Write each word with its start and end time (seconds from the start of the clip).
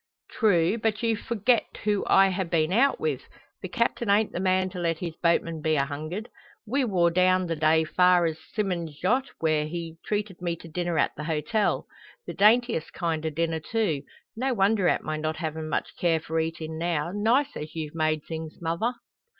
"True; 0.31 0.79
but 0.79 1.03
you 1.03 1.15
forget 1.15 1.77
who 1.83 2.03
I 2.07 2.31
ha' 2.31 2.49
been 2.49 2.73
out 2.73 2.99
with. 2.99 3.21
The 3.61 3.67
captain 3.67 4.09
ain't 4.09 4.31
the 4.31 4.39
man 4.39 4.71
to 4.71 4.79
let 4.79 4.97
his 4.97 5.15
boatman 5.17 5.61
be 5.61 5.75
a 5.75 5.85
hungered. 5.85 6.27
We 6.65 6.83
war 6.85 7.11
down 7.11 7.45
the 7.45 7.55
day 7.55 7.83
far 7.83 8.25
as 8.25 8.39
Symond's 8.55 9.03
yat, 9.03 9.25
where 9.41 9.67
he 9.67 9.97
treated 10.03 10.41
me 10.41 10.55
to 10.55 10.67
dinner 10.67 10.97
at 10.97 11.15
the 11.15 11.25
hotel. 11.25 11.85
The 12.25 12.33
daintiest 12.33 12.91
kind 12.93 13.23
o' 13.23 13.29
dinner, 13.29 13.59
too. 13.59 14.01
No 14.35 14.55
wonder 14.55 14.87
at 14.87 15.03
my 15.03 15.17
not 15.17 15.37
havin' 15.37 15.69
much 15.69 15.95
care 15.97 16.19
for 16.19 16.39
eatin' 16.39 16.79
now 16.79 17.11
nice 17.13 17.55
as 17.55 17.75
you've 17.75 17.93
made 17.93 18.23
things, 18.23 18.57
mother." 18.59 18.93